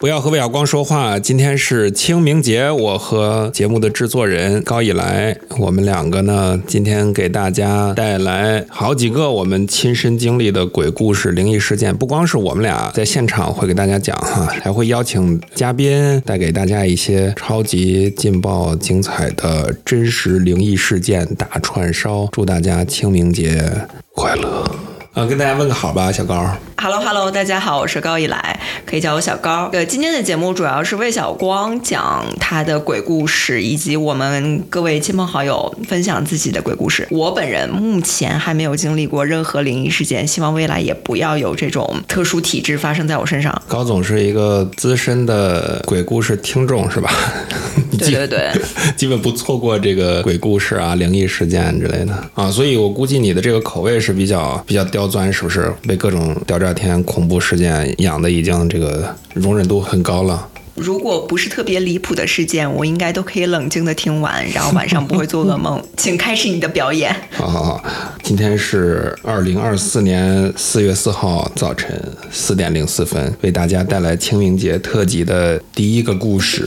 [0.00, 1.18] 不要和魏小光说话。
[1.18, 11.94] 今天是清明节，我和节目的制作人高以来，我们两个呢，今天给大家带来好几个我们亲身经历的鬼故事、灵异事件。
[11.94, 22.26] 不光是我们俩在现场会给大家讲哈，还会邀请嘉宾带给大家一些超级劲爆、精彩的真实灵异事件大串烧。
[22.32, 23.70] 祝大家清明节
[24.14, 24.64] 快乐！
[25.12, 26.48] 啊，跟大家问个好吧，小高。
[26.76, 29.68] Hello Hello，大家好，我是高以来，可以叫我小高。
[29.72, 37.06] 呃，今天的节目主要是魏小光讲他的鬼故事，以及我们各位亲朋好友分享自己的鬼故事。
[37.10, 43.62] 我本人目前还没有经历过任何灵异事件，希望未来也不要有这种特殊体质发生在我身上。
[43.68, 47.10] 高总是一个资深的鬼故事听众，是吧？
[47.98, 48.50] 对对对，
[48.96, 55.70] 基本不错过这个鬼故事啊、灵异事件之类的啊，所以我估计你的这个口味是比较比较刁钻，是不是？
[55.86, 60.48] 被各种刁诈天恐怖事件养的已经这个容忍度很高了。
[60.76, 65.82] 如果不是特别离谱的事件，我应该都可以冷静的听完，然后晚上不会做噩梦。
[65.98, 67.14] 请开始你的表演。
[67.32, 67.84] 好好好，
[68.22, 76.64] 今天是二零二四年四月四号早晨四点零四分，为大家带来清明节特辑的第一个故事。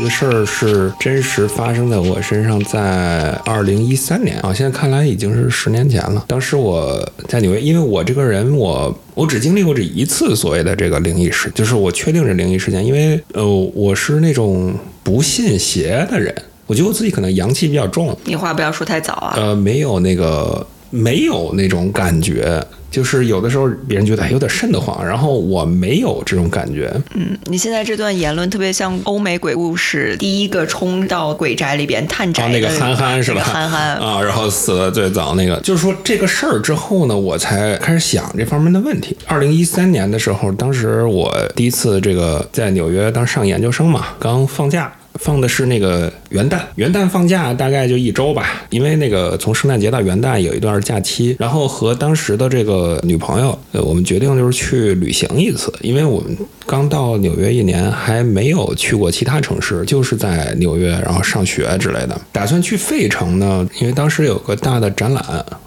[0.00, 6.24] 这个事儿是真实发生在我身上，在二零一三年啊，现在看来已经是十年前了。
[6.26, 16.34] 当时我在纽约，因为我这个人，我我只经历过这一次所谓的这个灵异事，就是我确定是灵异事件，因为呃，我是那种不信邪的人，
[16.66, 18.16] 我觉得我自己可能阳气比较重。
[18.24, 19.34] 你话不要说太早啊。
[19.36, 22.62] 呃，没有那个没有那种感觉。
[22.90, 26.92] 就是有的时候别人觉得有点瘆得慌，然后我没有这种感觉。
[27.14, 33.44] 嗯，你现在这段言论特别像欧美鬼故事，第一个冲到鬼宅里边探宅那个憨憨是吧？
[33.44, 39.16] 憨憨啊，然后死的最早那个，就是说这个事儿之后呢，我才开始想这方面的问题。
[39.28, 44.92] 二零一三年的时候，当时我第一次这个在纽约当上研究生嘛，刚放假。
[45.20, 56.36] 放的是那个元旦，元旦放假大概就一周吧，因为那个从圣诞节到元旦有一段假期，然后和当时的这个女朋友，呃，我们决定就是去旅行一次，因为我们
[56.70, 65.20] 刚到纽约一年，还没有去过其他城市，就是在纽约，然后上学之类的，打算去费城呢，因为当时有个大的展览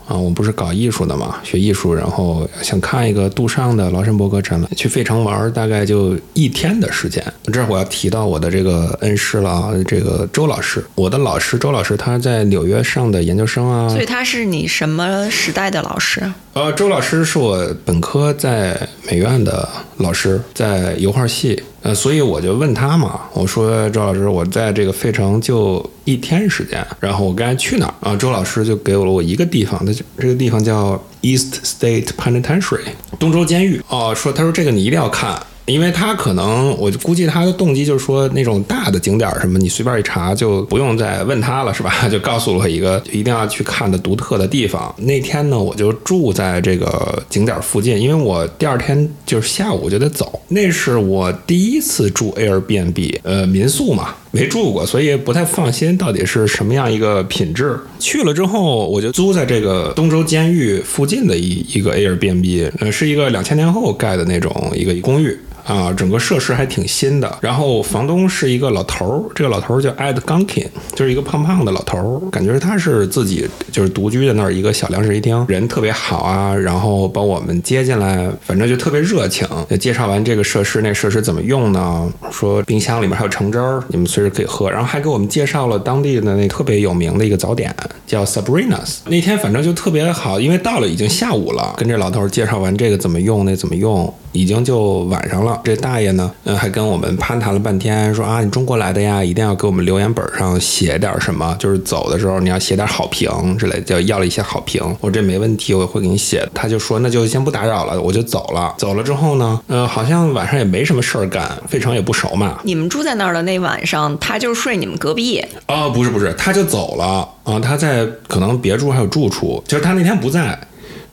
[0.08, 7.22] 啊，我不是搞艺术的嘛，学艺术，然后想看一个杜尚的劳申伯格展览，去费城玩大概就一天的时间。
[7.52, 9.34] 这我要提到我的这个恩师。
[9.40, 16.32] 了，这个周老师，我的老师周老师，他在纽约上的研究生啊，所以他是你什么时代的老师？
[16.54, 28.16] 呃，周老师是我本科在美院的老师，在油画系，呃，所以我就问他嘛，我说周老师，我在这个费城就一天时间，然后我该去哪儿啊？
[28.16, 32.82] 周老师就给了我一个地方，他就这个地方叫 East State Penitentiary，
[33.18, 33.82] 东州监狱。
[33.90, 35.42] 哦，说他说这个你一定要看。
[35.66, 42.10] 因为他可能，我估计他的动机就是说，那种大的景点什么，你随便一查就不用再问他了， 是吧？
[42.10, 44.94] 就告诉了我一个一定要去看的独特的地方。
[44.98, 50.42] 那天呢，我就住在这个景点附近，因为我第二天就是下午就得走。
[50.50, 57.80] 那是我第一次住 Airbnb，呃，民宿嘛，没住过，所以不太放心到底是什么样一个品质。
[58.00, 65.38] 去了之后，我就租在这个东州监狱附近的一一个 Airbnb，呃，是一个两千年后盖的那种一个公寓。
[65.66, 67.38] 啊，整个设施还挺新的。
[67.42, 76.54] 然后房东是一个老头儿，这个老头儿叫 Ed Gunkin，就是一个胖胖的老头儿，感觉他是自己就是独居在那儿一个小两室一厅，人特别好啊。
[76.54, 79.48] 然后把我们接进来，反正就特别热情。
[79.80, 82.12] 介绍完这个设施，那设施怎么用呢？
[82.32, 84.70] 说冰箱里面还有橙汁儿，你们随时可以喝。
[84.70, 87.74] 然后还给我们介绍了当地的那特别有名的一个早点，
[88.06, 88.98] 叫 Sabrina's。
[89.06, 94.14] 那天反正就特别好，因为到了已经下午了，跟这老头儿介绍完这个怎么用，那怎么用。
[94.34, 104.82] 已经就晚上了，这大爷呢，嗯，还跟我们攀谈了半天，说啊，你中国来的呀，一定要给我们留言本上写点什么，就是走的时候你要写点好评之类，就要了一些好评。
[105.00, 106.48] 我这没问题，我会给你写。
[106.54, 108.74] 他就说那就先不打扰了，我就走了。
[108.78, 112.60] 走了之后呢，呃，好像晚上也没什么事儿干，费城也不熟嘛。
[112.64, 115.46] 你们住在那儿的那晚上，他就睡你们隔壁？
[115.68, 120.60] 哦，不是不是，他就走了啊，他在可能别处还有住处，就是他那天不在。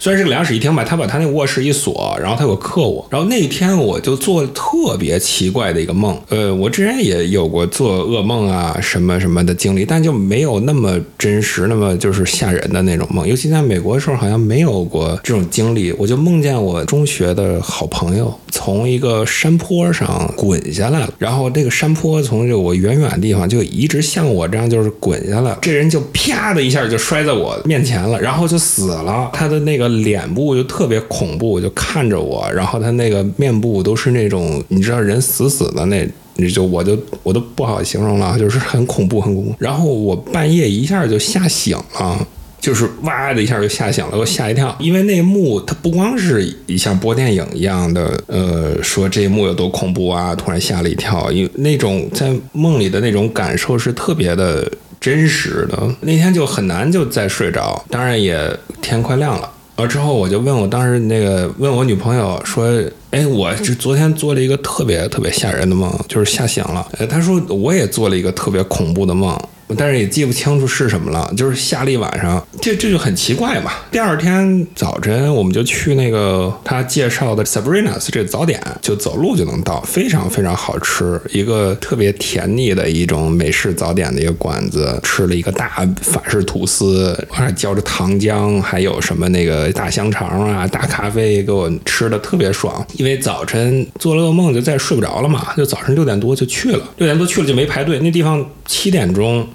[0.03, 3.07] 虽然是个两室一厅吧，他把他那个卧室一锁，然后他有个客卧。
[3.11, 13.29] 然后那天我就做特别奇怪的一个梦，呃，我之前也有过做噩梦啊什么什么的经历，但就没有那么真实，那么就是吓人的那种梦。
[13.29, 15.93] 尤其在美国的时候，好像没有过这种经历。
[15.99, 18.35] 我就梦见我中学的好朋友。
[18.53, 29.31] 从一个山坡上滚下来了，然后这个山坡从这我远远的地方就一直像我这样就是滚下来，这人就啪的一下就摔在我面前了，然后就死了。
[29.33, 36.09] 他的那个脸部就特别恐怖，就看着我，然后他那个面部都是那种你知道人死死的那。
[36.55, 39.55] 就我就我都不好形容了，就是很恐怖，很恐怖。
[39.59, 42.27] 然后我半夜一下就吓醒了。
[42.59, 44.75] 就是哇的一下就吓醒了，给我吓一跳。
[44.79, 51.31] 因为那一幕它不光是一像播电影一样的，呃，说这一幕有多恐怖啊，突然吓了一跳。
[51.31, 54.67] 因为那种在梦里的那种感受是特别的
[54.99, 55.95] 真实的。
[56.01, 58.51] 那天就很难就再睡着，当然也
[58.81, 59.51] 天快亮了。
[59.77, 62.67] 完之后我就问我当时那个问我女朋友说，
[63.11, 66.87] 哎，我这昨天做了一个特别特别吓人的梦，就是吓醒了。
[66.99, 69.39] 呃，她说我也做了一个特别恐怖的梦。
[69.77, 73.73] 但是也记不清楚是什么了，就是吓了一晚上，这这就很奇怪嘛。
[73.91, 84.99] 第二天早晨，我们就去那个他介绍的 Sabrina's 这早点，就走路就能到，非常非常好吃，一个特别甜腻的一种美式早点的一个馆子。
[85.03, 92.85] 吃了一个大法式吐司，还浇着糖浆，还有什么那个大香肠啊、大咖啡，给我吃的特别爽。
[92.97, 99.47] 因为早晨做了噩梦，就再睡不着了嘛，就早晨六点多就去了，六点多去了就没排队，那地方七点钟。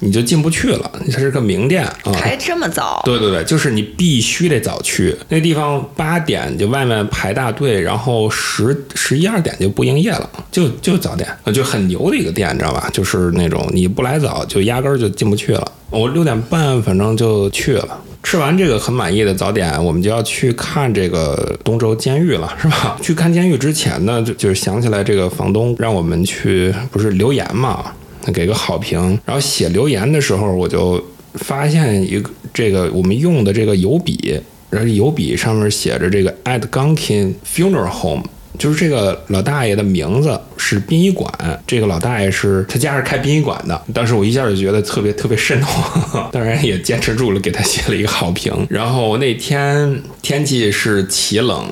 [0.00, 3.02] 你就进不去了，它是个名店啊，开这么早？
[3.04, 5.16] 对对对，就是你必须得早去。
[5.28, 12.88] 那地方八点就外面排大队，然后十十一二点就不营业了，就就早点，就很牛的一个店，你知道吧？
[12.92, 15.72] 就是那种你不来早，就压根儿就进不去了。
[15.90, 22.96] 我六点半反正就去了，吃完这个很满意的早点，我们就要去看这个东周监狱了，是吧？
[23.00, 27.92] 去看监狱之前呢，就就是想起来这个房东让我们去，不是留言嘛？
[28.32, 31.02] 给个好评，然后写留言的时候，我就
[31.34, 34.40] 发现一个这个我们用的这个油笔，
[34.70, 38.24] 然后油笔上面写着这个 At Gunkin Funeral Home。
[38.58, 41.32] 就是这个老大爷的名字是殡仪馆，
[41.66, 43.80] 这个老大爷是他家是开殡仪馆的。
[43.94, 48.52] 当时我一下就觉得特别 特别瘆得慌，当然也坚持住了，给他写了一个好评。
[48.68, 51.64] 然后那天天气是奇冷，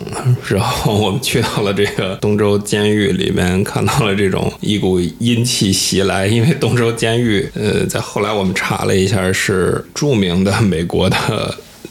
[0.48, 6.26] 然后我们去到了这个东周监狱里面，看到了这种一股阴气袭来。
[6.26, 11.16] 因为东周监狱，呃，在后来我们查了一下，是著名的美国的。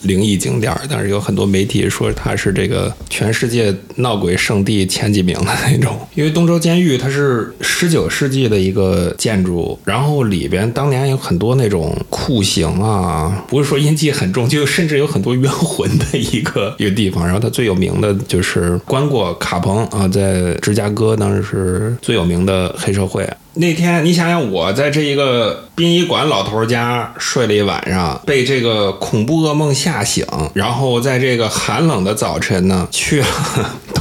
[0.02, 5.98] 灵异景点，但是有很多媒体说它是这个全世界闹鬼圣地前几名的那种。
[6.16, 17.26] 因为东周监狱它是十九世纪的一个建筑，然后里边当年有很多那种酷刑啊，不是说阴气很重，就甚至有很多冤魂的一个一个地方。
[17.26, 23.28] 然后它最有名的就是关过卡彭啊，在芝加哥当时是最有名的黑社会。
[23.58, 33.28] 那天你想想，我在这一个殡仪馆老头家睡了一晚上，被这个恐怖噩梦吓醒，然后在这个寒冷的早晨呢，去了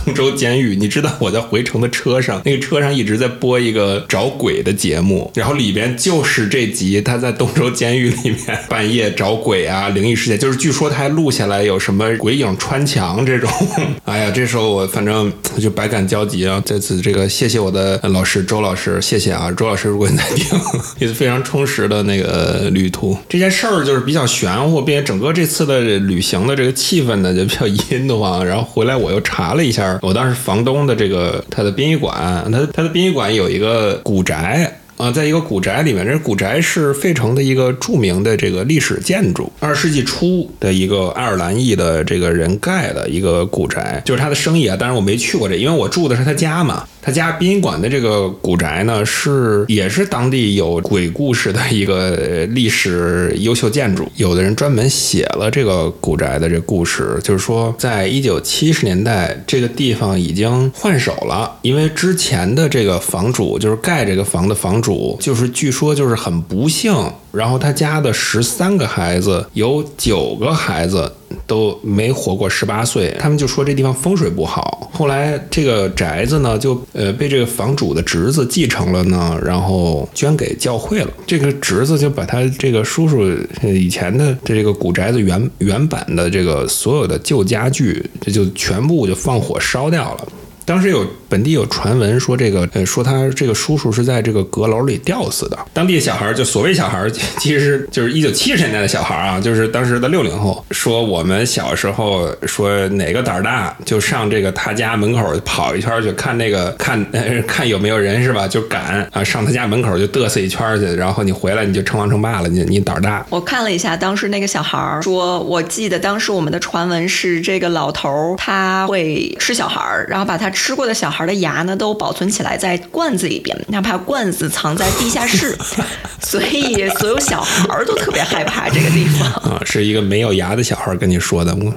[0.05, 0.75] 东州监狱。
[0.77, 13.49] 你知道我在回程的车上，那个车上一直在播一个找鬼的节目， 然后里边就是这集他在东州监狱里面 半夜找鬼啊，灵异事件，就是据说他还录下来有什么鬼影穿墙这种。
[14.05, 16.61] 哎呀，这时候我反正就百感交集啊。
[16.67, 19.45] 在此这个谢谢我的老师周老师，谢谢啊。
[19.45, 20.59] 啊，周老师，如果你在听，
[20.99, 23.15] 也是非常充实的那个旅途。
[23.29, 28.43] 这件事儿就是比较玄乎，并且整个这次的旅行的这个气氛呢，就比较阴的慌。
[28.47, 34.74] 然后回来我又查了一下，我当时房东的这个他的殡仪馆，他他的殡仪馆有一个古宅。
[34.97, 44.77] 啊，在一个古宅里面，这古宅是费城的一个著名的这个历史建筑，二十世纪初的一个爱尔兰裔的这个人盖的一个古宅，就是他的生意啊。
[44.77, 46.87] 当然我没去过这，因为我住的是他家嘛。
[47.03, 54.11] 他家宾馆的这个古宅呢，是也是当地有鬼故事的一个历史优秀建筑。
[54.17, 64.81] 有的人专门写了这个古宅的这故事，就是说，在一九七十年代，这个地方已经换手了，因为之前的这个房主就是盖这个房的房。
[64.84, 66.95] 主主就是据说就是很不幸，
[67.33, 71.11] 然后他家的十三个孩子有九个孩子
[71.47, 74.91] 都没活过十八岁，他们就说这地方风水不好。
[74.93, 81.11] 后来这个宅子呢就呃被这个房主的侄子继承了呢，然后捐给教会了。
[81.27, 83.27] 这个侄子就把他这个叔叔
[83.63, 90.29] 以前的这个古宅子原原版的这个所有的旧家具，这就全部就放火烧掉了。
[90.67, 95.59] 当时有本地有传闻说这个呃说他这个叔叔是在这个阁楼里吊死的。
[95.73, 97.11] 当地小孩儿就所谓小孩儿，
[97.41, 108.47] 其实就是一九七十年代的小孩儿啊，就是当时的六零后，说我们小时候说哪个胆儿大就上这个他家门口跑一圈去看那个看呃看有没有人是吧？
[108.47, 113.27] 就赶啊上他家门口就嘚瑟一圈去，然后你回来你就称王称霸了，你你胆儿大。
[113.29, 125.57] 我看了一下，当时那个小孩儿说，我记得当时我们的传闻是这个老头儿他会吃小孩儿，然后把他吃过的小孩儿的牙呢都保存起来在罐子里边，哪怕罐子藏在地下室，
[126.23, 129.29] 所以所有小孩儿都特别害怕这个地方。
[129.51, 131.55] 啊，是一个没有牙的小孩儿跟你说的。
[131.55, 131.73] 我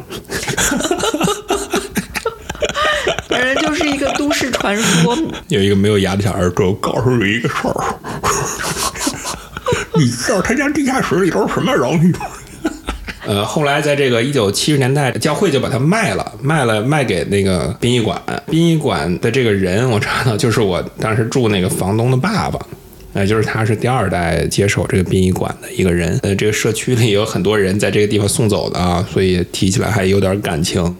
[3.27, 5.17] 反正就是一个都市传说。
[5.49, 7.95] 有一个没有牙的小孩儿说：“我告诉你一个事儿，
[9.95, 12.13] 你知道他家地下室里都是什么人？”
[13.27, 18.19] 呃，后来在这个一九七十年代，教会就把它卖了，卖了卖给那个殡仪馆。
[18.49, 22.57] 殡仪馆的这个人，我查到就是我当时住那个房东的爸爸。
[23.13, 30.95] 呃，就是他是第二代接手这个殡仪馆的一个人，呃，这个社区里有很多人在这个地方送走的啊，所以提起来还有点感情。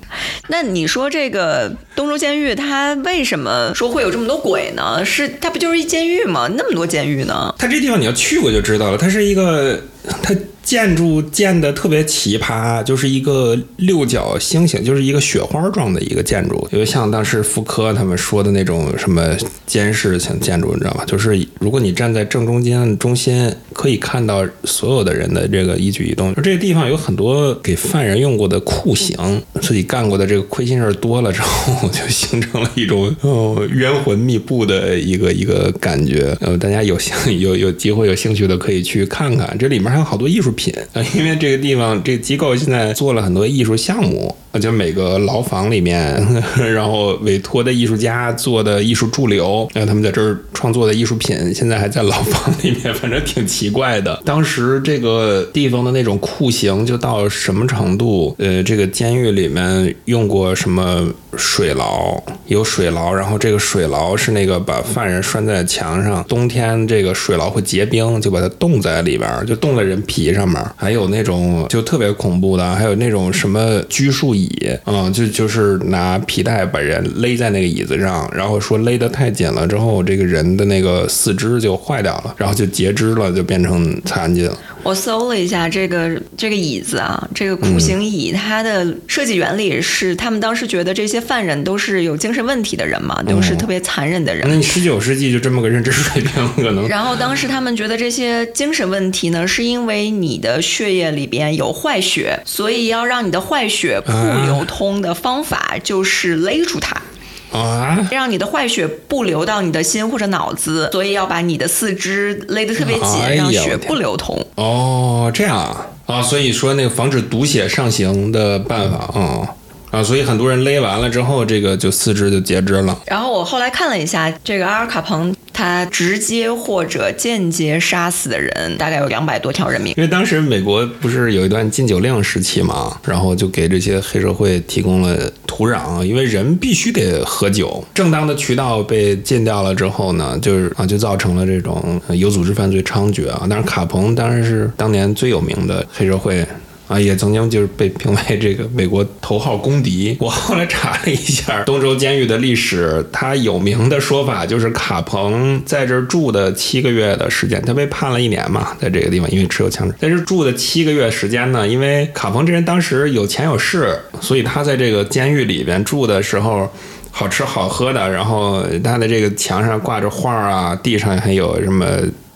[0.48, 5.06] 那你说这个东周监狱，它为什么说会有这么多鬼呢？
[5.06, 6.50] 是它不就是一监狱吗？
[6.58, 7.54] 那么多监狱呢？
[7.60, 9.80] 它这地方你要去过就知道了，它是一个
[10.24, 10.34] 它
[10.68, 19.34] 建筑建的特别奇葩，就是一个六角星形，就是一个雪花状的一个建筑，有像当时福柯他们说的那种什么
[19.66, 21.06] 监视型建筑，你知道吗？
[21.06, 26.36] 就是如果你站在正中间中心，可以看到所有的人的这个一举一动。
[26.44, 36.38] 这个地方有很多给犯人用过的酷刑，自己干过的这个亏心事儿多了之后，就形成了一种哦冤魂密布的一个一个感觉。
[36.42, 40.74] 呃，大家有兴有有机会有兴趣的可以去看看，这里面还有好多艺术品，
[41.16, 44.36] 因为这个地方这个机构现在做了很多艺术项目。
[44.60, 46.26] 就每个牢房里面，
[46.74, 54.22] 然后委托的艺术家做的艺术驻留，然后他们在这儿创作的艺术品，现在还在 牢房里面，反正挺奇怪的。
[54.26, 58.36] 当时这个地方的那种酷刑就到什么程度？
[58.38, 62.22] 呃，这个监狱里面用过什么水牢？
[62.48, 70.64] 有水牢，然后这个水牢是那个把犯人拴在墙上，冬天这个水牢会结冰，就把它冻在里边，就冻在人皮上面。
[70.76, 74.47] 还有那种就特别恐怖的，还有那种什么拘束椅。
[74.48, 84.58] 椅，嗯，就就是拿皮带把人勒在那个椅子上，然后说勒得太紧了之后，这个人的那个四肢就坏掉了，然后就截肢了，就变成残疾了。
[84.84, 94.48] 我搜了一下这个这个椅子啊，这个苦行椅，它的设计原理是他们当时觉得这些犯人都是有精神问题的人嘛，都是特别残忍的人。
[94.48, 96.88] 那你十九世纪就这么个认知水平，可能。
[96.88, 104.12] 然后当时他们觉得这些精神问题呢，是因为你的血液里边有坏血，所以要让你的坏血不
[104.46, 107.01] 流通的方法就是勒住它。
[107.50, 114.46] 啊，让你的坏血不流到你的心或者脑子，所以要把你的四肢勒得特别紧，让血不流通。
[114.56, 119.48] 哦，这样啊，啊，所以说那个防止毒血上行的办法啊。
[119.91, 123.00] 啊，所以很多人勒完了之后，这个就四肢就截肢了。
[123.08, 129.94] 然后我后来看了一下，这个阿尔卡彭他直接或者间接杀死的人大概有两百多条人命。
[129.98, 143.48] 因为当时美国不是有一段禁酒令时期嘛，然后就给这些黑社会提供了土壤，因为人必须得喝酒，正当的渠道被禁掉了之后呢，就是啊，就造成了这种有组织犯罪猖獗啊。
[143.50, 146.46] 但是卡彭当然是当年最有名的黑社会。
[146.88, 150.15] 啊，也曾经就是被评为这个美国头号公敌。
[150.20, 166.72] 我后来查了一下东州监狱的历史，他有名的说法就是卡彭在这住的七个月的时间，他被判了一年嘛，在这个地方因为持有枪支，在这住的七个月时间呢，因为卡彭这人当时有钱有势，所以他在这个监狱里边住的时候，
[167.12, 171.86] 好吃好喝的，然后他的这个墙上挂着画啊，地上还有什么。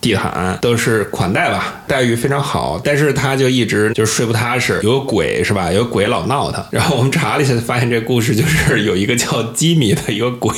[0.02, 5.70] 地毯都是款待吧，待遇非常好，但是他就一直就是睡不踏实，有鬼是吧？
[5.70, 6.66] 有鬼老闹他。
[6.70, 10.52] 然后我们查了一下，发现这故事就是有一个叫吉米的一个鬼，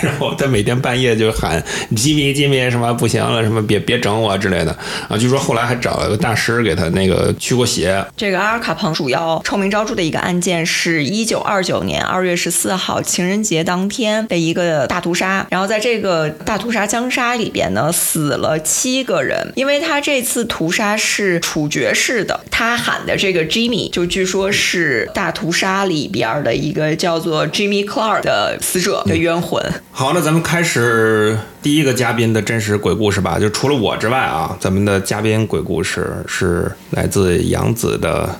[0.00, 1.60] 然后他每天半夜就喊
[1.96, 4.70] 吉米吉米什么不行了，什么别别整我之类的
[5.08, 5.18] 啊。
[5.18, 8.00] 据说后来还找了个大师给他那个驱过邪。
[8.16, 18.56] 这个阿尔卡彭主要臭名昭著的一个案件是一九二九年二月十四号情人节当天被一个大屠杀，然后在这个大屠杀枪杀里边呢死了。
[18.68, 29.62] 七个人，因为他这次屠杀是处决式的，他喊的这个 Jimmy 就据说是大屠杀里边的一个叫做 Jimmy Clark 的死者的冤魂。
[29.90, 33.38] 好，那咱们开始第一个嘉宾的真实鬼故事吧。
[33.38, 38.38] 就除了我之外啊，咱们的嘉宾鬼故事是来自杨子的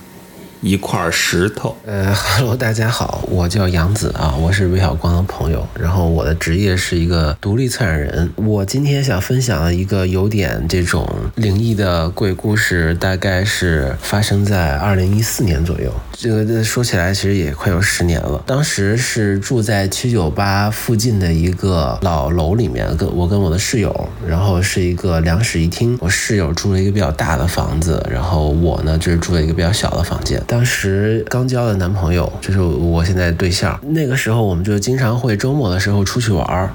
[0.61, 1.77] 一块石头。
[1.87, 8.31] 呃哈喽，大家好，我叫杨子啊，我是韦晓光的朋友，然后我的职业是一个独立策展人。
[8.37, 15.93] 我今天想分享一个有点这种灵异的鬼故事，大概是发生在二零一四年左右。
[16.13, 18.43] 这个说起来其实也快有十年了。
[18.45, 25.97] 当时是住在七九八附近的一个老楼里面，跟我跟我的室友，然后是一个两室一厅。
[26.01, 30.43] 我室友住了一个比较大的房子，然后我呢就是住了一个比较小的房间。
[30.49, 33.79] 当时刚交的男朋友，就是我现在对象。
[33.83, 36.73] 那个时候我们就经常会周末的时候出去玩儿。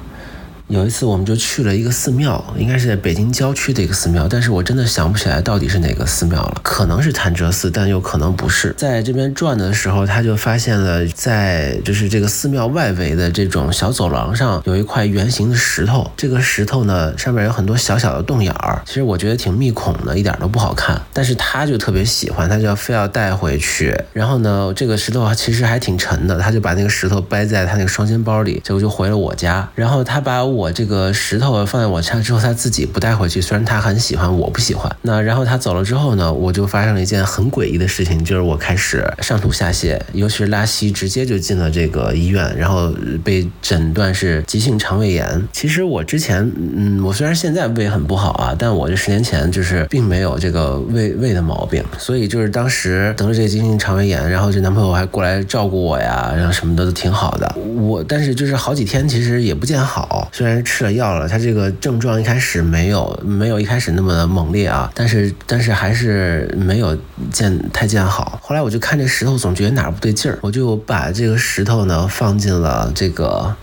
[0.70, 8.74] 有一次，我们就去了一个寺庙，应该是在北京郊区的一个寺庙，但是我真的想不起来到底是哪个寺庙了，可能是潭柘寺，但又可能不是。
[8.78, 16.10] 在这边转的时候，他就发现了，在就是这个寺庙外围的这种小走廊上，有一块圆形的石头。
[16.16, 21.00] 这个石头呢，上面有很多小小的洞眼儿，其实我觉得挺密孔的，一点都不好看。
[21.12, 23.96] 但是他就特别喜欢，他就要非要带回去。
[24.14, 29.68] 然后呢，这个石头其实还挺沉的，他就把那个石头掰在他那个双肩包里，结果就回了我家。
[29.76, 33.42] 然后他把我这个石头放在我家之后，他自己不带回去。
[33.42, 34.94] 虽然他很喜欢，我不喜欢。
[35.02, 42.94] 那然后他走了之后呢，我就发生了一件很诡异的事情，就是我开始上吐下泻，尤其是拉稀，直接就进了这个医院，然后
[43.24, 45.48] 被诊断是急性肠胃炎。
[45.52, 57.56] 其实我之前，嗯，我虽然现在胃很不好啊，但我这十年前就是并没有这个胃胃的毛病，所以就是当时得了这个急性肠胃炎，然后这男朋友还过来照顾我呀，然后什么的都挺好的。
[57.78, 66.98] 我但是就是好几天其实也不见好，虽然吃了药了，他这个症状一开始没有没有一开始那么猛烈啊，但是但是还是没有
[67.32, 68.38] 见太见好。
[68.44, 73.56] 后来我就看这石头，总觉得哪儿不对劲儿，我就把这个石头呢放进了这个。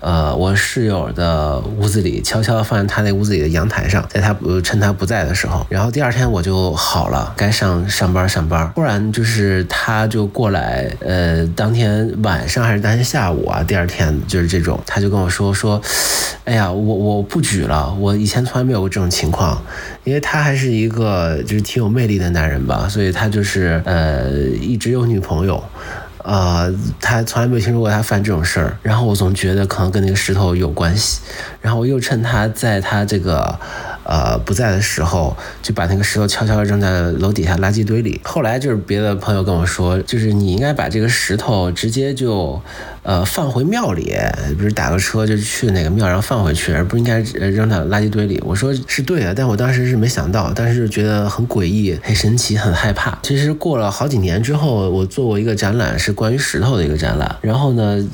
[0.00, 8.72] 呃，我室友的屋子里，悄悄地放在他那屋子里的阳台上，在他不趁他不在的时候，然后第二天我就好了，该上上班上班。
[8.74, 15.80] 突然就是他就过来，呃，当天晚上还是当天下午啊，第二天就是这种，他就跟我说说，
[16.44, 19.62] 哎呀，我我不举了，我以前从来没有过这种情况，
[20.04, 25.62] 因为他还是一个就是挺有魅力的男人吧，所以他就是呃一直有女朋友。
[26.24, 31.20] 呃，他从来没有听说过他犯这种事儿，然后我总觉得可能跟那个石头有关系，
[31.60, 33.58] 然后我又趁他在他这个
[34.04, 38.20] 呃不在的时候，就把那个石头悄悄地扔在楼底下垃圾堆里。
[38.24, 42.60] 后来就是别的朋友跟我说，就是你应该把这个石头直接就。
[43.02, 44.14] 呃，放回庙里，
[44.58, 48.38] 比如打个车就去哪个庙，然后放回去，而不应该扔到垃圾堆里。
[48.44, 53.18] 我说是对的，但我当时是没想到，但是觉得很诡异、很神奇、很害怕。
[53.22, 57.34] 其实过了好几年之后，我做过一个展览，是关于石头的一个展览。
[57.40, 58.06] 然后呢，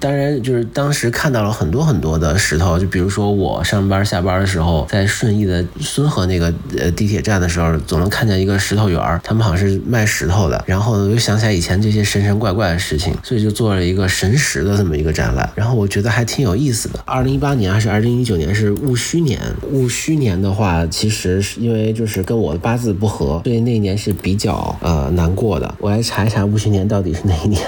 [0.00, 10.64] 当然就是当时看到了很多很多的石头，就比如说我上班下班的时候，在顺义的孙河那个呃地铁站的时候，总能看见一个石头园儿，他们好像是卖石头的。
[10.66, 14.29] 然后我就想起来以前这些神神怪怪的事情，所以就做了一个神。
[14.30, 17.00] 真实的这么一个展览，然后我觉得还挺有意思的。
[17.04, 19.40] 二零一八年还是二零一九年是戊戌年，
[19.72, 25.74] 戊戌年的话，其实是因为就是跟我的八字不合，所以那一年是比较呃难过的。
[25.80, 27.60] 我来查一查戊戌年到底是哪一年。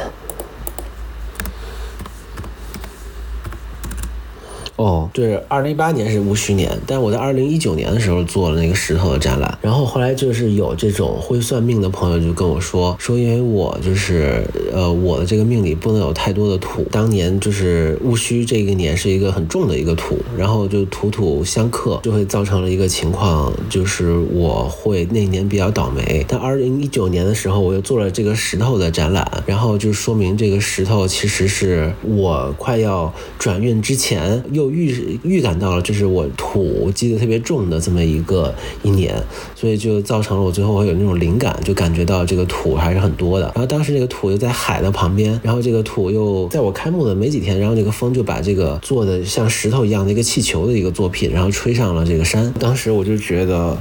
[4.77, 26.25] 哦，对，二零一八年是戊戌年，但我在二零一九年的时候做了那个石头的展览，然后后来就是有这种会算命的朋友就跟我说，说因为我就是呃我的这个命里不能有太多的土，当年就是戊戌这个年是一个很重的一个土，然后就土土相克，就会造成了一个情况，就是我会那年比较倒霉。
[26.27, 34.62] 但二零一九年的时候，我又做了这个石头的展览，然后就说明这个石头其实是我快要转运之前又。
[34.63, 39.21] 就预预感到了，就是我土积得特别重的这么一个一年，
[39.57, 43.47] 所以就造成了我最后会有那种灵感，就感觉到这个土还是很多的。
[43.47, 52.53] 然后当时这个土又在海的旁边，然后这个土又在我开幕的没几天，然后这个风就把这个做的像石头一样的一个气球的一个作品，然后吹上了这个山。
[52.61, 53.77] 当时我就觉得。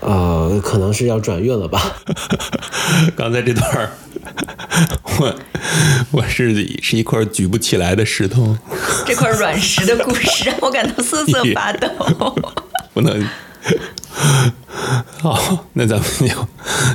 [0.00, 1.78] 呃，可能是要转运了吧。
[3.14, 3.90] 刚才这段
[5.18, 5.34] 我
[6.10, 8.56] 我是是一块举不起来的石头。
[9.06, 11.88] 这块软石的故事让我感到瑟瑟发抖。
[12.94, 13.28] 不能。
[15.18, 16.48] 好，那咱们就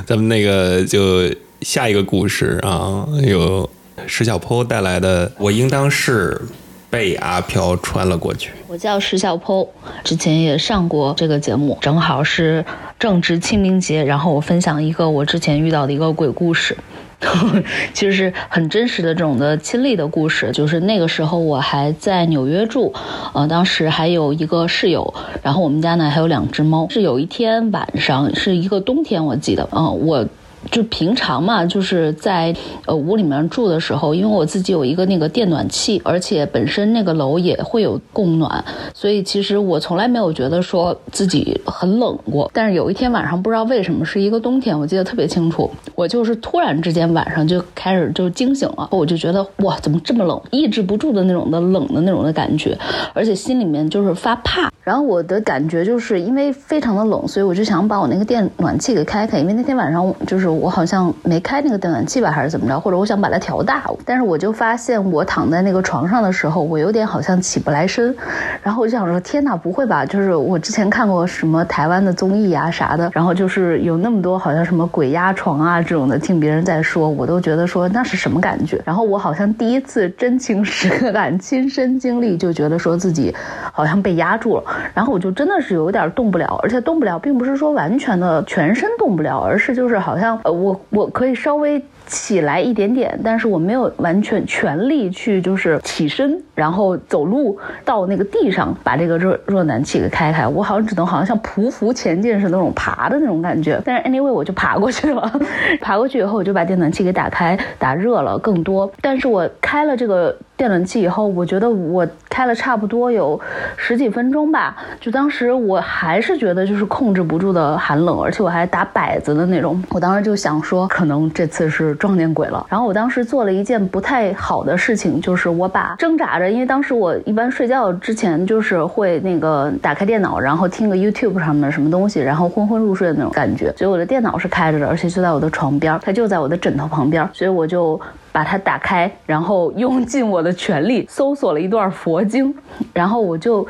[0.06, 1.30] 咱们那个就
[1.62, 3.68] 下一个故事啊，有
[4.06, 6.40] 石小坡带来的，我应当是。
[6.88, 8.52] 被阿飘穿了过去。
[8.68, 9.68] 我叫石小坡，
[10.04, 12.64] 之前也上过这个节目，正好是
[12.96, 16.76] 正值清明节，然后我分享一个我之前遇到的一个鬼故事，
[17.94, 20.50] 其实是很真实的这种的亲历的故事。
[20.52, 22.92] 就是那个时候我还在纽约住，
[23.32, 26.86] 呃，当时还有一个室友，然后我们家呢还有两只猫。
[26.90, 30.26] 是有一天晚上，是一个冬天，我记得，嗯，我。
[30.70, 32.54] 就平常嘛，就是在
[32.86, 42.50] 呃屋里面住的时候，因为我自己有一个那个电暖气，而且本身那个楼也会有供暖，所以其实我从来没有觉得说自己很冷过。
[42.52, 52.76] 但是有一天晚上，不知道为什么是一个冬天，我记得特别清楚，我就是突然之间晚上就开始就惊醒了，我就觉得哇，怎么这么冷，抑制不住的那种的冷的那种的感觉，
[53.14, 54.70] 而且心里面就是发怕。
[54.82, 63.84] 然后我的感觉就是因为非常的冷，所以我就想把我那个电暖气给开开，因为那天晚上就是我好像没开那个电暖气吧，还是怎么着，或者我想把它调大。
[64.04, 68.14] 但是我就发现我躺在那个床上的时候，我有点好像起不来身。
[68.62, 70.04] 然后我就想说，天哪，不会吧？
[70.04, 78.80] 就是我之前看过什么台湾的综艺啊啥的，然后就是有那么多好像什么鬼压床啊这种的，听别人在说，我都觉得说那是什么感觉？
[78.84, 83.34] 然后我好像第一次真情实感亲身经历，就觉得说自己
[83.72, 84.64] 好像被压住了。
[84.94, 91.82] 然后我就真的是有点动不了，而且动不了，并不是说完全的全身动不了，而是就是好像呃，我我可以稍微。
[92.06, 100.46] 起来一点点，但是我没有完全全力去，就是起身，然后走路到那个地上，把这个热热暖气给开开。
[100.46, 103.80] 我好像只能好像像匍匐前进似的那种爬的那种感觉。
[103.84, 105.40] 但是 anyway 我就爬过去了，
[105.82, 108.90] 爬过去以后我就把电暖气给打开，打热了更多。
[109.00, 113.40] 但是我开了这个电暖气以后，我觉得我开了差不多有
[113.76, 119.82] 十几分钟吧，就当时我还是觉得就是控制不住的寒冷，而且我还打摆子的那种。
[119.90, 121.95] 我当时就想说，可能这次是。
[121.96, 122.66] 撞见鬼了！
[122.68, 133.72] 然后我当时做了一件不太好的事情，就是我把挣扎着，因为当时我一般睡觉之前就是会那个打开电脑，然后听个 YouTube 上面什么东西，然后昏昏入睡的那种感觉。
[133.76, 138.00] 所以我的电脑是开着的，而且就在我的床边，它就在我的枕头旁边，所以我就。
[138.36, 142.54] 把它打开，然后用尽我的全力搜索了一段佛经，
[142.92, 143.66] 然后我就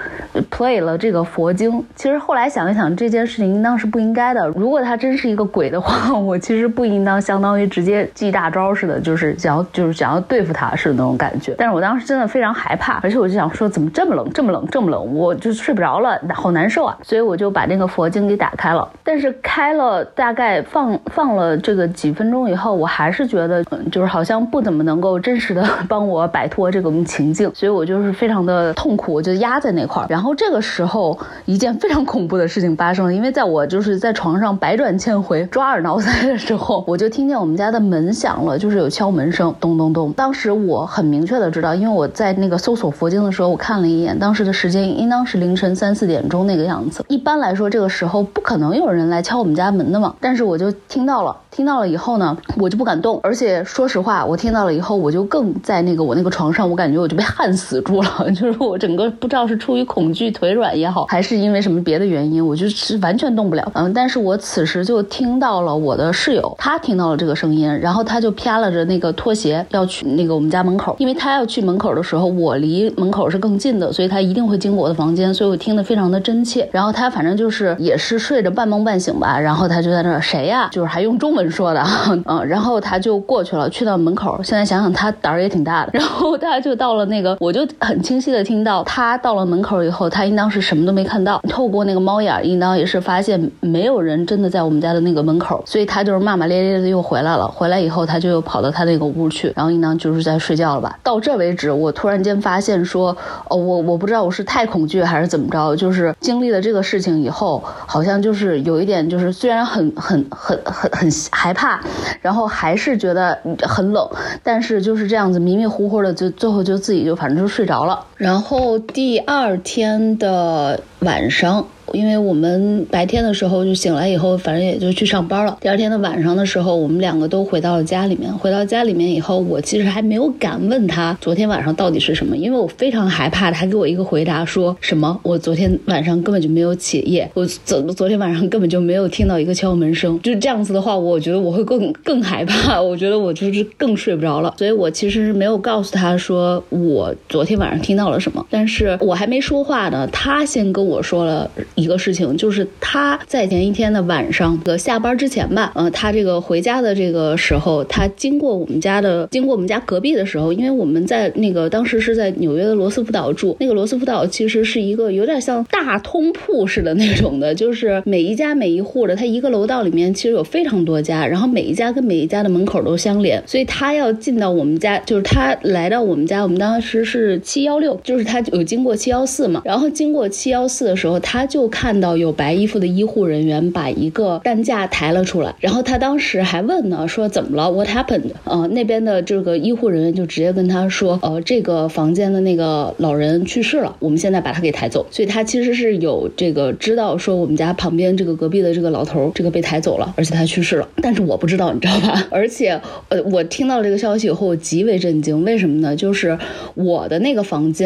[0.51, 1.87] play 了这个佛经。
[1.95, 4.49] 其实后来想一想，这件事情应当是不应该的。
[4.57, 11.55] 如果他真是一个鬼的话， 我其实不应当相当于直接记大招似的，就是想要就是想要对付他似的那种感觉。
[11.57, 16.99] 但是我当时真的非常害怕，而且我就想说，怎么这么冷，这么冷，这么冷，我就睡不着了，好难受啊！
[17.05, 18.89] 所以我就把那个佛经给打开了。
[19.05, 24.45] 但是开了大概放放了这个几分钟以后，我还是觉得嗯就是好像。
[24.56, 30.07] 不不怎么能够真实的 帮我摆脱这种情境，所以我就是非常的痛苦，我就压在那块儿。
[30.09, 40.11] 然后这个时候，一件非常恐怖的事情发生了，因为在我就是在床上百转千回、抓耳挠腮的时候，我就听见我们家的门响了，就是有敲门声，咚咚咚。
[40.14, 47.05] 当时我很明确的知道，因为我在那个搜索佛经的时候，我看了一眼，当时的时间应当是凌晨三四点钟那个样子。
[47.09, 50.14] 一般来说，这个时候不可能有人来敲我们家门的嘛。
[50.19, 54.53] 但是我就听到了，听到了以后呢，我就不敢动，而且说实话，我听。
[54.57, 63.71] 到了以后，我就更在那个我那个床上，我感觉我就被焊死住了， 就是我整个不知道是出于恐惧腿软也好，还是因为什么别的原因，我就是完全动不了。
[63.75, 76.69] 嗯，但是我此时就听到了我的室友，他听到了这个声音，然后他就啪了着那个拖鞋要去那个我们家门口，因为他要去门口的时候，我离门口是更近的，所以他一定会经过我的房间，所以我听得非常的真切。
[76.73, 81.83] 然后他反正就是也是睡着半梦半醒吧，然后他就在那儿谁呀，就是还用中文说的，
[82.27, 84.41] 嗯，然后他就过去了，去到门口。
[84.43, 85.91] 现在想想，他胆儿也挺大的。
[85.99, 91.41] 然后他就到了那个，我就很清晰的听到他到了门口以后，他应当是什么都没看到。
[91.49, 97.47] 透过那个猫眼，应当也是发现没有人真的在我们家的那个门口，所以他就是骂骂咧咧的又回来了。
[97.47, 100.99] 回来以后，他就又跑到他那个屋去，然后应当就是在睡觉了吧。
[101.03, 103.17] 到这为止，我突然间发现说，
[103.49, 111.79] 哦，我我不知道我是太恐惧还是怎么着，就是经历了这个事情以后，好像就是有一点，就是虽然很很很很很害怕，
[112.22, 114.09] 然后还是觉得很冷，
[114.42, 114.87] 但是。
[114.87, 118.05] 就是这样子迷迷糊糊的，就最后就自己就反正就睡着了。
[118.17, 121.67] 然后第二天的晚上。
[121.93, 125.57] 因为我们白天的时候就醒来以后，反正也就去上班了。
[125.61, 128.37] 第二天的晚上的时候，我们两个都回到了家里面。
[128.37, 140.21] 回到家里面以后，我其实还没有敢问他昨天晚上到底是什么，因为我非常害怕他给我一个回答，说什么我昨天晚上根本就没有起夜，我昨昨天晚上根本就没有听到一个敲门声。
[140.23, 144.53] 就这样子的话，我觉得我会更更害怕，我觉得我就是更睡不着了。
[144.59, 148.47] 所以我其实是没有告诉他说我昨天晚上听到到了什么。
[148.49, 151.51] 但是我还没说话呢，他先跟我说了。
[151.75, 188.31] 一个事情就是他在前一天的晚上的下班之前吧，呃，他这个回家的这个时候，他经过我们家的，经过我们家隔壁的时候，因为我们在那个当时是在纽约的罗斯福岛住，那个罗斯福岛其实是一个有点像大通铺似的那种的，就是每一家每一户的，他一个楼道里面其实有非常多家，然后每一家跟每一家的门口都相连，所以他要进到我们家，就是他来到我们家，我们当时是七幺六，就是他有经过七幺四嘛，然后经过七幺四的时候，他就看到有白衣服的医护人员把一个担架抬了出来，然后他当时还问呢，说怎么了？What happened？
[188.45, 195.07] 呃，那边的这个医护人员就直接跟他说，呃，这个房间的那个老人去世了，我们现在把他给抬走。
[195.11, 202.27] 所以他其实是有这个知道说我们家旁边这个隔壁的这个老头这个被抬走了，而且他去世了，但是我不知道，你知道吧？
[202.31, 205.95] 而且呃，我听到这个消息以后，我极为震惊，为什么呢？
[205.97, 206.39] 就是
[206.75, 207.86] 我的那个房间。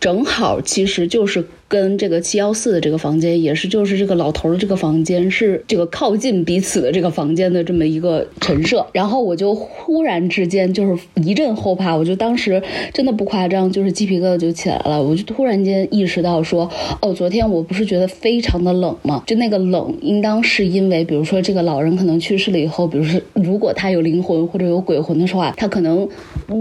[0.00, 19.24] 正好其实就是跟这个七幺四的这个房间，也是就是这个老头的这个房间是这个靠近彼此的这个房间的这么一个陈设，然后我就忽然之间就是一阵后怕，我就当时真的不夸张，就是鸡皮疙瘩就起来了，我就突然间意识到说，哦，昨天我不是觉得非常的冷吗？
[19.26, 26.08] 就那个冷，应当是因为，比如说这个老人可能去世了以后，比如说如果他有灵魂或者有鬼魂的话，他可能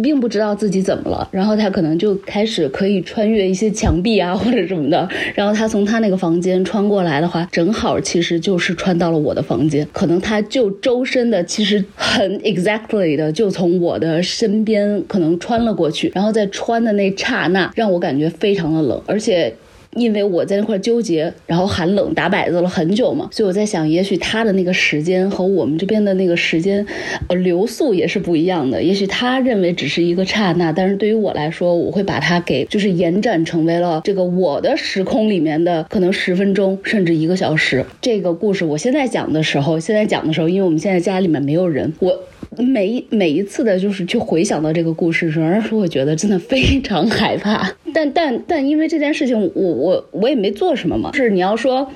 [0.02, 4.95] 并不知道自己怎么了，然后他可能就开始可以穿越一些墙壁啊或者什么的。
[5.34, 19.54] 然后他从他那个房间穿过来的话，正好其实就是穿到了我的房间，可能他就周身的其实很 exactly 的就从我的身边可能穿了过去，然后在穿的那刹那让我感觉非常的冷，而且。
[19.96, 26.86] 因为我在那块纠结，然后寒冷打摆子了很久嘛，所以我在想，也许他的那个时间和我们这边的那个时间，
[27.30, 28.84] 呃，流速也是不一样的。
[28.84, 37.86] 也许他认为只是一个刹那，但是对于我来说，我会把它给就是延展成为了这个我的时空里面的可能十分钟甚至一个小时。
[38.02, 42.20] 这个故事我现在讲的时候，现在讲的时候，因为我们现在家里面没有人，我。
[42.58, 47.72] 每一每一次的，就是去回想到这个故事，仍然是我觉得真的非常害怕。
[47.94, 51.12] 但但但，因为这件事情，我我我也没做什么嘛。
[51.14, 51.92] 是你要说。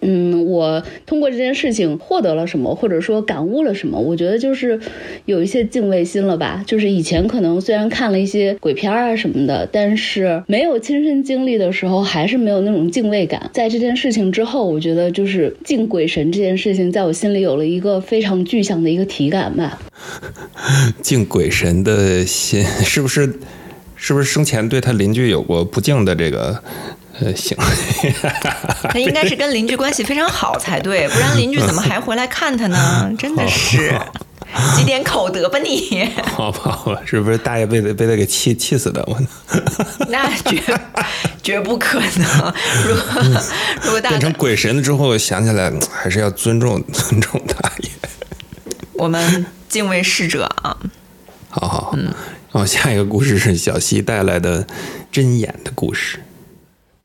[0.00, 3.98] 嗯，我通过这件事情获得了什么，或者说感悟了什么？
[3.98, 4.78] 我觉得就是
[5.24, 6.62] 有一些敬畏心了吧。
[6.66, 13.50] 就是以前可能虽然看了一些鬼片啊什么的，但是没有亲身经历的时候，还是没有那种敬畏感。
[13.52, 19.78] 在这件事情之后，我觉得就是敬鬼神这件事情，在我心里有了一个非常具象的一个体感吧。
[21.02, 23.32] 敬鬼神的心，是不是？
[24.00, 26.62] 是不是生前对他邻居有过不敬的这个？
[27.20, 27.56] 呃，行，
[28.90, 33.12] 他应该是跟邻居关系非常好才对，不然邻居怎么还回来看他呢？
[33.18, 33.92] 真的是，
[34.76, 36.08] 积点口德吧你。
[36.36, 39.02] 好吧，好吧，是不是大爷被他被他给气气死的？
[39.06, 39.18] 我
[40.08, 40.62] 那绝
[41.42, 42.54] 绝不可能。
[42.86, 43.42] 如果
[43.82, 47.90] 如果大变成鬼神了之后，想起来还是要尊重尊重大爷。
[48.94, 50.76] 我们敬畏逝者啊。
[51.50, 52.04] 好好，嗯，
[52.52, 54.64] 然后下一个故事是小溪带来的
[55.10, 56.22] 针眼的故事。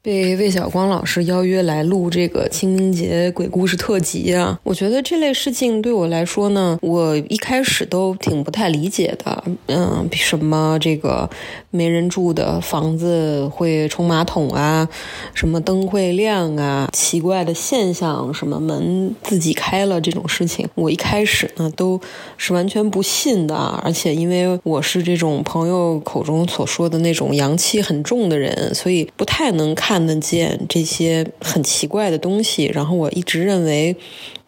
[0.04, 9.42] 被魏晓光老师邀约来录这个清明节鬼故事特辑啊，我觉得这类事情对我来说呢，我一开始都挺不太理解的。
[9.68, 11.30] 嗯，什么这个
[11.70, 14.86] 没人住的房子会冲马桶啊，
[15.34, 21.98] 什么灯会亮啊，奇怪的现象，什么门自己开了这种事情，我一开始呢都
[22.36, 23.56] 是完全不信的。
[23.56, 29.93] 而且因为我是这种朋友口中所说的那种阳气很重的人，所以不太能看。
[29.94, 33.96] 看得见这些很奇怪的东西，然后我一直认为，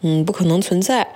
[0.02, 1.08] 嗯，不可能存在。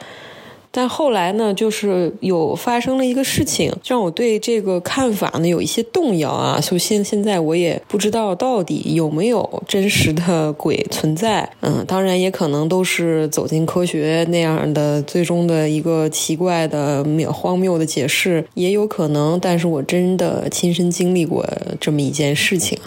[0.70, 6.62] 但后来呢，就是有发生了一个事情，让我对这个看法呢有一些动摇啊。
[6.62, 11.52] 首先，现在我也不知道到底有没有真实的鬼存在。
[11.62, 19.40] 嗯，当然也可能都是走进科学那样的最终的一个奇怪的、荒谬的解释，也有可能。
[19.40, 21.44] 但是我真的亲身经历过
[21.82, 22.78] 这么一件事情。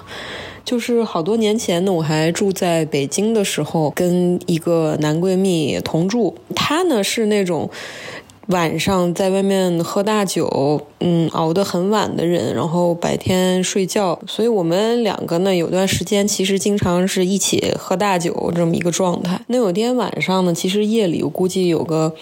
[0.64, 6.36] 就是好多年前呢，我还住在北京的时候，跟一个男闺蜜同住。
[6.54, 7.68] 他呢是那种
[8.46, 14.18] 晚上在外面喝大酒，嗯，熬得很晚的人，然后白天睡觉。
[14.26, 19.40] 所以我们两个呢，有段时间其实经常是一起喝大酒这么一个状态。
[19.48, 22.14] 那有天晚上呢，其实夜里我估计有个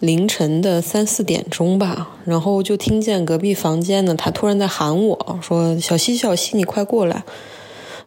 [0.00, 7.24] 凌晨的三四点钟吧，然后就听见隔壁房间呢，他突然在喊我说：“小西，小西，你快过来。”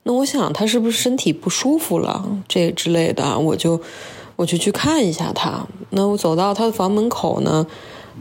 [0.03, 3.79] 那我想他是不是身体不舒服了，这之类的，我就
[4.35, 5.65] 我就去看一下他。
[5.91, 7.65] 那我走到他的房门口呢，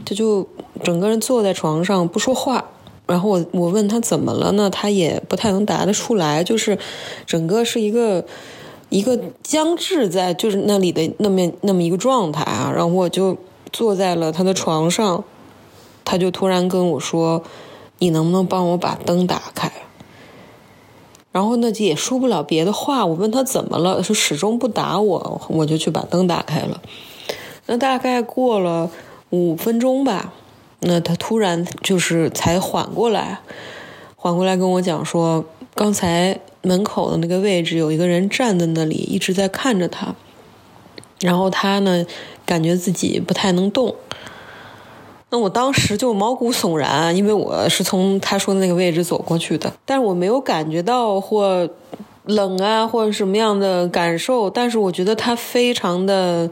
[0.05, 0.47] 他就
[0.83, 2.63] 整个人坐在床上不说话。
[3.07, 6.77] 然后我我问他怎么了呢，他也不太能答得出来，就是
[7.25, 8.23] 整个是一个
[8.89, 12.71] 一个僵滞在就是那里的那么那么一个状态啊。
[12.73, 13.35] 然后我就
[13.73, 15.23] 坐在了他的床上，
[16.05, 17.43] 他就突然跟我说
[17.97, 19.70] ：“你能不能帮我把灯打开？”
[21.31, 23.05] 然后呢，也说不了别的话。
[23.05, 26.81] 我问他怎么了，说始终不打我，我就去把灯打开了。
[27.67, 28.91] 那大概过了
[29.29, 30.33] 五分钟吧，
[30.81, 33.39] 那他突然就是才缓过来。
[34.15, 40.13] 缓过来跟我讲说，刚才门口的那个位置有一个人站在那里，一直在看着他。
[41.21, 42.05] 然后他呢，
[42.45, 43.95] 感觉自己不太能动。
[45.31, 51.67] 那我当时就毛骨悚然，因为我是从他说的那个位置走过去的，但是我没有感觉到或
[52.25, 54.49] 冷啊，或者什么样的感受。
[54.49, 56.49] 但是我觉得他非常的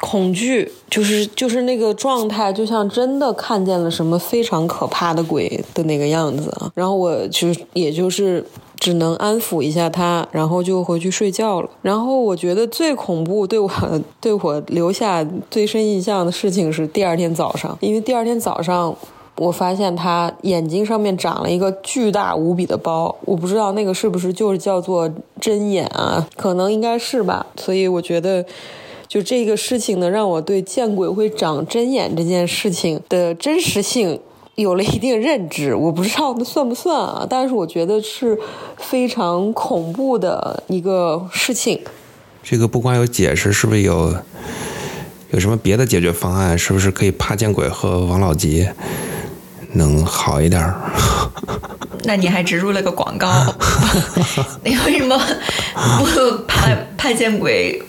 [0.00, 6.56] 恐惧，就是就是那个状态，就像真的看见了什么非常可怕的鬼的那个样子。
[6.74, 8.46] 然后我就也就是。
[8.82, 11.70] 只能安抚一下他，然后就回去睡觉了。
[11.82, 13.70] 然后我觉得最恐怖、对我
[14.20, 18.92] 对我留下最深印象的事情是第二天早上，因为第二天早上
[19.36, 25.08] 我发现他眼睛上面长了一个巨大无比的包，我不知道那个是不是就是叫做
[25.40, 26.26] 针眼啊？
[26.36, 27.46] 可能应该是吧。
[27.56, 28.44] 所以我觉得，
[29.06, 34.18] 就这个事情呢，让我对见鬼会长针眼这件事情的真实性。
[34.54, 37.26] 有了一定认知，我不知道那算不算啊？
[37.28, 38.38] 但是我觉得是
[38.76, 41.80] 非常恐怖的一个事情。
[42.42, 44.14] 这个不光有解释，是不是有
[45.30, 46.58] 有什么别的解决方案？
[46.58, 48.68] 是不是可以怕见鬼和王老吉
[49.72, 50.74] 能好一点？
[52.04, 53.28] 那你还植入了个广告，
[54.64, 55.16] 你 为什么
[55.98, 56.04] 不
[56.46, 57.80] 怕怕见鬼？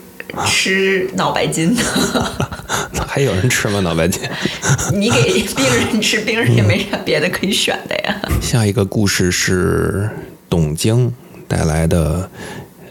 [0.46, 1.84] 吃脑白金的，
[3.08, 3.80] 还有人吃吗？
[3.82, 4.22] 脑白金？
[4.94, 8.22] 你给病人吃，病人也没啥别的可以选的呀。
[8.42, 10.10] 下一个故事是
[10.50, 11.14] 董晶
[11.48, 12.30] 带来的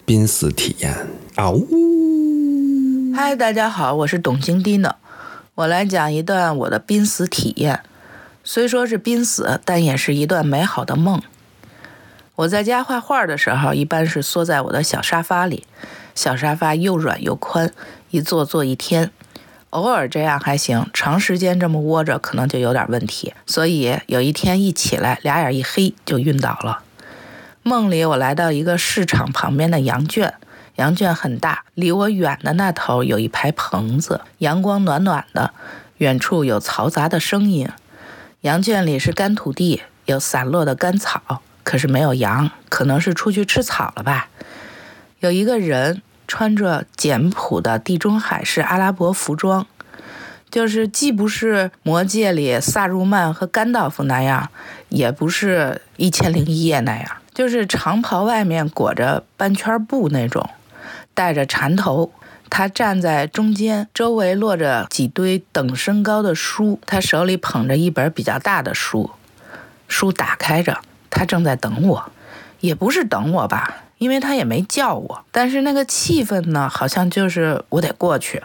[0.05, 0.95] 濒死体验。
[1.35, 3.13] 啊呜！
[3.15, 4.93] 嗨，大家好，我是董京 Dino，
[5.55, 7.81] 我来讲一段我的濒死体验。
[8.45, 11.23] 虽说是濒死，但也是一段美好的梦。
[12.37, 15.67] 我在家画画的时候，一般是缩在我的小沙发里。
[16.15, 17.73] 小沙发又软又宽，
[18.11, 19.11] 一坐坐一天。
[19.71, 23.33] 偶尔这样还行，长时间这么窝着可能就有点问题。
[23.47, 26.83] 所以有一天一起来，俩眼一黑就晕倒了。
[27.63, 30.35] 梦里我来到一个市场旁边的羊圈，
[30.77, 35.53] 羊圈很大，离我远的那头有一排棚子，阳光暖暖的，
[35.99, 37.69] 远处有嘈杂的声音。
[38.43, 44.29] 羊圈里是干土地，有散落的干草，可是没有羊，可能是出去吃草了吧。
[45.21, 49.67] 有一个人穿着简朴的地中海式阿拉伯服装，
[50.51, 54.51] 就是既不是魔戒里萨入曼和甘道夫那样，
[54.89, 60.51] 也不是一千零一夜那样，就是长袍外面裹着半圈布那种，
[61.15, 62.13] 戴着缠头。
[62.55, 69.11] 他站在中间，周围落着几堆等身高的书，他手里捧着一本比较大的书，
[69.89, 72.11] 书打开着，他正在等我，
[72.59, 73.85] 也不是等我吧。
[73.99, 78.43] 因为他也没叫我，但是那个气氛呢，好像就是我得过去。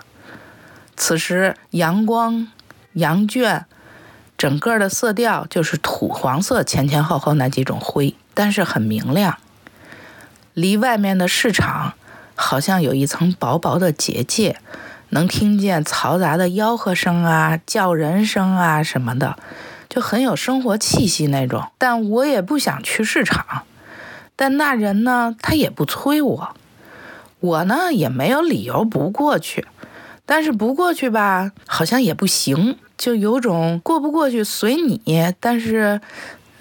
[0.96, 2.50] 此时阳光、
[2.94, 3.66] 羊圈，
[4.38, 9.38] 整个的色调就是土黄色，前前后后那几种灰，但是很明亮。
[10.54, 11.94] 离外面的市场
[12.36, 14.60] 好像有一层薄薄的结界，
[15.10, 19.38] 能听见嘈杂的吆喝声啊、叫人声啊什么的，
[19.98, 21.72] 就很有生活气息那种。
[21.80, 23.64] 但我也不想去市场。
[24.36, 26.50] 但那人呢，他也不催我，
[27.40, 29.66] 我呢也没有理由不过去，
[30.24, 36.00] 但是不过去吧，好像也不行，就有种过不过去随你，但是，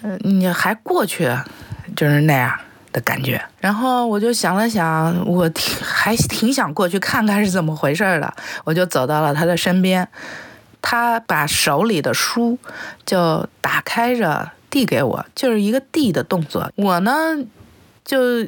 [0.01, 1.29] 嗯，你还过去，
[1.95, 2.59] 就是那样
[2.91, 3.39] 的感觉。
[3.59, 10.07] 然后我就想了想，我挺还挺想过去看看是怎么回事的，我就走到了他的身边，
[10.89, 12.57] 他把手里的书
[13.05, 17.11] 就打开着递给我，就是一个递的动作，我呢。
[18.05, 18.47] 就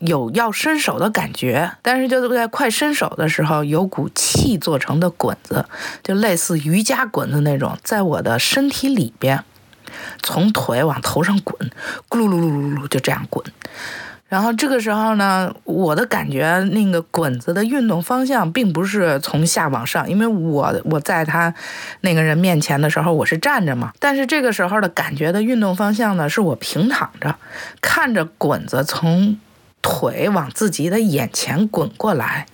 [0.00, 5.64] 有要伸手的感觉，但是就在快伸手的时候，有股气做成的滚子，
[6.02, 9.42] 就类似瑜伽滚子那种，在我的身体里边，
[10.22, 11.70] 从腿往头上滚，
[12.10, 13.42] 咕噜噜噜噜噜，就这样滚。
[14.34, 21.54] 然后这个时候呢，我的感觉那个滚子的运动方向并不是从下往上，因为我我在他
[22.00, 27.36] 那个人面前的时候我是站着嘛，但是这个时候的感觉的运动方向呢，是我平躺着，
[27.80, 29.38] 看着滚子从
[29.80, 32.46] 腿往自己的眼前滚过来。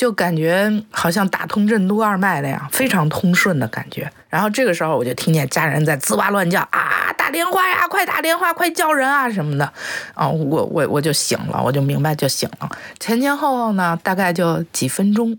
[0.00, 4.10] 就感觉好像打通任督二脉那样，非常通顺的感觉。
[4.30, 9.70] 然后这个时候，我就听见家人在吱哇乱叫啊，打电话呀，快打电话，快叫人啊什么的。
[10.14, 12.70] 啊，我我我就醒了，我就明白就醒了。
[12.98, 15.38] 前前后后呢，大概就几分钟。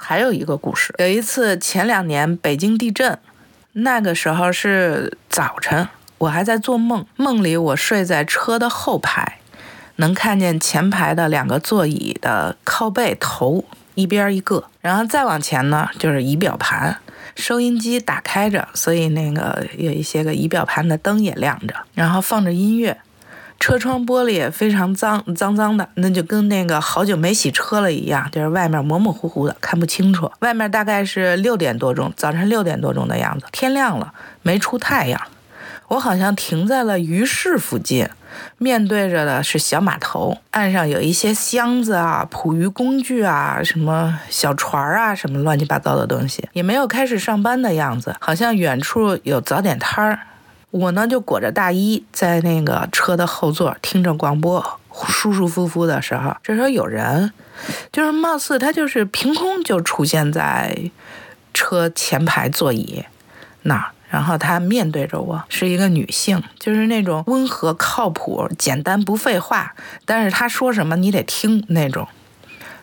[0.00, 3.18] 还有一个故事，有一次前两年北京地震，
[3.72, 5.86] 那个时候是早晨，
[6.16, 9.40] 我还在做梦，梦里我睡在车的后排。
[9.96, 16.98] 能看见前排的两个座椅的靠背头一边一个，然后再往前呢就是仪表盘，
[17.34, 22.98] 收音机打开着，所以那个有一些个仪表盘的灯也亮着，然后放着音乐。
[23.58, 30.30] 车窗玻璃也非常脏脏脏的，那就跟那个好久没洗车了一样，就是外面模模糊糊的，看不清楚。
[30.40, 35.18] 外面大概是六点多钟，早晨六点多钟的样子，天亮了，没出太阳。
[35.88, 38.06] 我好像停在了鱼市附近，
[38.58, 50.18] 面对着的是小码头，岸上有一些箱子啊、捕鱼工具啊、什么小船啊、什么乱七八糟的东西，也没有开始上班的样子，好像远处有早点摊儿。
[50.70, 57.32] 我呢就裹着大衣在那个车的后座听着广播，舒舒服服的时候，这时候有人，
[57.90, 60.90] 就是貌似他就是凭空就出现在
[61.54, 63.04] 车前排座椅
[63.62, 72.06] 那儿，然后他面对着我，是一个女性，就是那种温和、靠谱、简单不废话，但是她说什么你得听那种。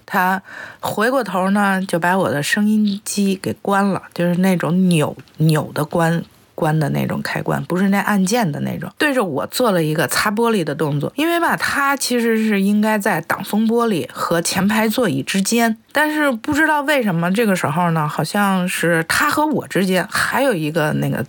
[0.05, 0.43] 她
[0.81, 6.23] 回过头呢，就把我的收音机给关了，就是那种扭扭的关。
[6.55, 11.11] 关的那种开关，不是那按键的那种，对着我做了一个擦玻璃的动作。
[11.15, 21.25] 因为吧，它其实是应该在挡风玻璃和前排座椅之间，但是不知道为什么这个时候呢，好像是它和我之间还有一个那个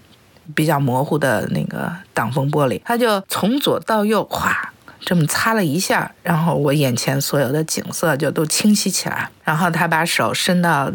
[0.54, 9.30] 比较模糊的那个挡风玻璃，它就从左到右哗这么擦了一下，然后我眼前所有的景色就都清晰起来。
[9.42, 10.92] 然后他把手伸到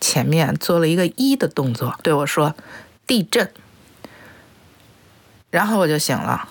[0.00, 2.54] 前面做了一个一的动作，对我说。
[3.10, 3.50] 地震，
[5.50, 6.48] 然后我就醒了，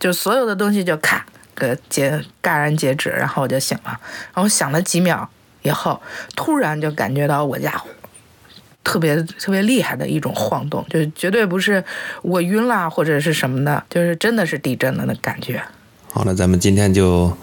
[0.00, 4.00] 就所有的东西就咔给截戛然截止，然后我就醒了。
[4.32, 5.28] 然后想了几秒
[5.60, 6.00] 以后，
[6.34, 7.82] 突然就感觉到我家
[8.82, 11.84] 特别特别厉害的一种晃动，就绝对不是
[12.22, 15.62] 我晕了或者是什么的，就是真的是地震了的感觉。
[16.10, 17.36] 好了，咱们今天就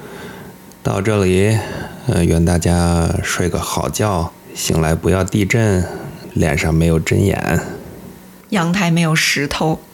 [0.82, 1.56] 到这里，
[2.08, 5.86] 呃，愿大家睡个好觉，醒来不要地震，
[6.34, 7.60] 脸上没有针眼。
[8.50, 9.80] 阳台没有石头。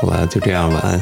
[0.00, 1.00] 好吧，就这样，晚安。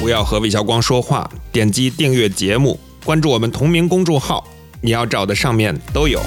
[0.00, 4.46] 不要和魏小光说话，点击订阅节目，关注我们同名公众号，
[4.80, 6.20] 你要找的上面都有。